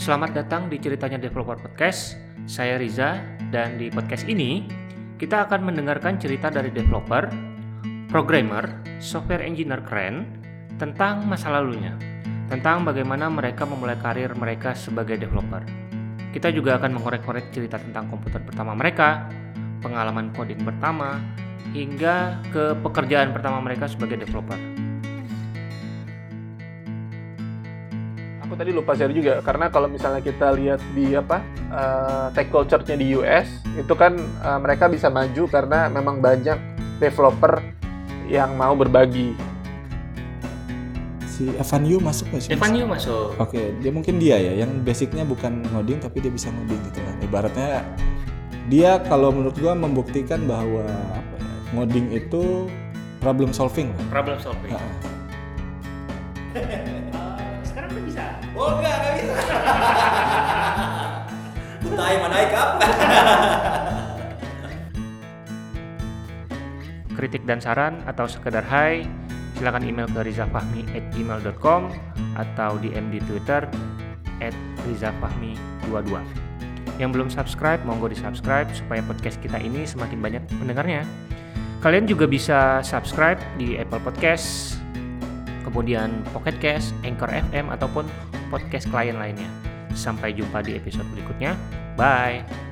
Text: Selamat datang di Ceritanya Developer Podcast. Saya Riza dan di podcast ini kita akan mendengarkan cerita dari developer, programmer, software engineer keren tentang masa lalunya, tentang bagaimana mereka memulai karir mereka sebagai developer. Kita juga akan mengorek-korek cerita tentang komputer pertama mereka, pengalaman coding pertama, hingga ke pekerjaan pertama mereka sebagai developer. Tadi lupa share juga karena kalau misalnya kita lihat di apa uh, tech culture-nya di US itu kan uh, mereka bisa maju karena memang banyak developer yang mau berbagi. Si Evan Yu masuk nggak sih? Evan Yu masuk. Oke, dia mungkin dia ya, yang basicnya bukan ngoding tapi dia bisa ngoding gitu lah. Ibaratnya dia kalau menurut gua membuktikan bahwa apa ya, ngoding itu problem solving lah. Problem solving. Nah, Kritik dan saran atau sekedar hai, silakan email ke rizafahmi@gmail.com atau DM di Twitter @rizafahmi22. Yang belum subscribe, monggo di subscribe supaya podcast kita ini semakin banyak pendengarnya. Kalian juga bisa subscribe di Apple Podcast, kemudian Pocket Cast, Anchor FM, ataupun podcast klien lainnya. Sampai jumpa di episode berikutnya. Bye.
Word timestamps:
Selamat 0.00 0.32
datang 0.32 0.72
di 0.72 0.80
Ceritanya 0.80 1.20
Developer 1.20 1.60
Podcast. 1.60 2.16
Saya 2.48 2.80
Riza 2.80 3.20
dan 3.52 3.76
di 3.76 3.92
podcast 3.92 4.24
ini 4.24 4.64
kita 5.20 5.44
akan 5.44 5.68
mendengarkan 5.68 6.16
cerita 6.16 6.48
dari 6.48 6.72
developer, 6.72 7.28
programmer, 8.08 8.64
software 8.96 9.44
engineer 9.44 9.84
keren 9.84 10.24
tentang 10.80 11.28
masa 11.28 11.52
lalunya, 11.52 12.00
tentang 12.48 12.80
bagaimana 12.80 13.28
mereka 13.28 13.68
memulai 13.68 14.00
karir 14.00 14.32
mereka 14.32 14.72
sebagai 14.72 15.20
developer. 15.20 15.60
Kita 16.32 16.48
juga 16.48 16.80
akan 16.80 16.96
mengorek-korek 16.96 17.52
cerita 17.52 17.76
tentang 17.76 18.08
komputer 18.08 18.40
pertama 18.40 18.72
mereka, 18.72 19.28
pengalaman 19.84 20.32
coding 20.32 20.64
pertama, 20.64 21.20
hingga 21.76 22.40
ke 22.48 22.72
pekerjaan 22.80 23.36
pertama 23.36 23.60
mereka 23.60 23.84
sebagai 23.84 24.16
developer. 24.16 24.56
Tadi 28.60 28.76
lupa 28.76 28.92
share 28.92 29.16
juga 29.16 29.40
karena 29.40 29.72
kalau 29.72 29.88
misalnya 29.88 30.20
kita 30.20 30.52
lihat 30.52 30.84
di 30.92 31.16
apa 31.16 31.40
uh, 31.72 32.28
tech 32.36 32.52
culture-nya 32.52 32.92
di 32.92 33.16
US 33.16 33.48
itu 33.72 33.96
kan 33.96 34.20
uh, 34.44 34.60
mereka 34.60 34.84
bisa 34.92 35.08
maju 35.08 35.48
karena 35.48 35.88
memang 35.88 36.20
banyak 36.20 36.60
developer 37.00 37.64
yang 38.28 38.52
mau 38.60 38.76
berbagi. 38.76 39.32
Si 41.24 41.48
Evan 41.56 41.88
Yu 41.88 42.04
masuk 42.04 42.28
nggak 42.28 42.42
sih? 42.44 42.50
Evan 42.52 42.76
Yu 42.76 42.84
masuk. 42.84 43.32
Oke, 43.40 43.72
dia 43.80 43.88
mungkin 43.88 44.20
dia 44.20 44.36
ya, 44.36 44.52
yang 44.60 44.84
basicnya 44.84 45.24
bukan 45.24 45.64
ngoding 45.72 45.96
tapi 46.04 46.20
dia 46.20 46.28
bisa 46.28 46.52
ngoding 46.52 46.80
gitu 46.92 47.00
lah. 47.00 47.14
Ibaratnya 47.24 47.80
dia 48.68 49.00
kalau 49.08 49.32
menurut 49.32 49.56
gua 49.56 49.72
membuktikan 49.72 50.44
bahwa 50.44 50.84
apa 51.16 51.34
ya, 51.40 51.48
ngoding 51.80 52.12
itu 52.12 52.68
problem 53.24 53.56
solving 53.56 53.88
lah. 53.96 54.20
Problem 54.20 54.36
solving. 54.36 54.76
Nah, 54.76 54.84
Kritik 67.20 67.44
dan 67.44 67.60
saran 67.60 68.00
atau 68.08 68.24
sekedar 68.24 68.64
hai, 68.72 69.04
silakan 69.60 69.84
email 69.84 70.08
ke 70.08 70.24
rizafahmi@gmail.com 70.32 71.82
atau 72.40 72.70
DM 72.80 73.12
di 73.12 73.20
Twitter 73.28 73.68
@rizafahmi22. 74.40 76.16
Yang 76.96 77.10
belum 77.12 77.28
subscribe, 77.28 77.84
monggo 77.84 78.08
di 78.08 78.16
subscribe 78.16 78.72
supaya 78.72 79.04
podcast 79.04 79.36
kita 79.44 79.60
ini 79.60 79.84
semakin 79.84 80.16
banyak 80.16 80.42
pendengarnya. 80.48 81.04
Kalian 81.84 82.08
juga 82.08 82.24
bisa 82.24 82.80
subscribe 82.80 83.40
di 83.60 83.76
Apple 83.76 84.00
Podcast, 84.00 84.80
kemudian 85.64 86.24
Pocket 86.32 86.56
Cast, 86.56 86.96
Anchor 87.04 87.28
FM, 87.28 87.68
ataupun 87.68 88.08
podcast 88.48 88.88
klien 88.88 89.20
lainnya. 89.20 89.48
Sampai 89.92 90.32
jumpa 90.32 90.64
di 90.64 90.76
episode 90.76 91.08
berikutnya. 91.12 91.52
Bye. 92.00 92.69